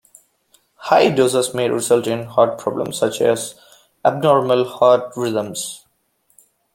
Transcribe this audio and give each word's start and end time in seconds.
High 0.77 1.11
doses 1.11 1.53
may 1.53 1.69
result 1.69 2.07
in 2.07 2.23
heart 2.23 2.57
problems 2.57 2.97
such 2.97 3.21
as 3.21 3.53
abnormal 4.03 4.67
heart 4.67 5.13
rhythms. 5.15 5.85